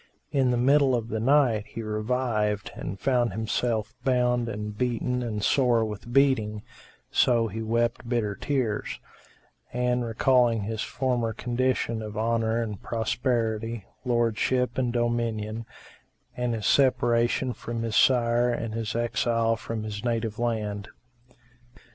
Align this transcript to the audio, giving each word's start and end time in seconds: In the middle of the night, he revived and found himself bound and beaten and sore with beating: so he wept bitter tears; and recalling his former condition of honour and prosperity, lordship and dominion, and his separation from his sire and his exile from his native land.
In 0.31 0.49
the 0.49 0.57
middle 0.57 0.95
of 0.95 1.09
the 1.09 1.19
night, 1.19 1.67
he 1.67 1.83
revived 1.83 2.71
and 2.73 2.99
found 2.99 3.31
himself 3.33 3.93
bound 4.03 4.49
and 4.49 4.75
beaten 4.75 5.21
and 5.21 5.43
sore 5.43 5.85
with 5.85 6.11
beating: 6.11 6.63
so 7.11 7.47
he 7.49 7.61
wept 7.61 8.09
bitter 8.09 8.33
tears; 8.33 8.99
and 9.71 10.03
recalling 10.03 10.63
his 10.63 10.81
former 10.81 11.33
condition 11.33 12.01
of 12.01 12.17
honour 12.17 12.63
and 12.63 12.81
prosperity, 12.81 13.85
lordship 14.03 14.75
and 14.79 14.91
dominion, 14.91 15.67
and 16.35 16.55
his 16.55 16.65
separation 16.65 17.53
from 17.53 17.83
his 17.83 17.95
sire 17.95 18.49
and 18.49 18.73
his 18.73 18.95
exile 18.95 19.55
from 19.55 19.83
his 19.83 20.03
native 20.03 20.39
land. 20.39 20.89